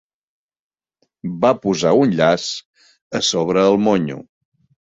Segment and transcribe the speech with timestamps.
[1.43, 2.47] Va posar un llaç
[3.21, 4.21] a sobre el monyo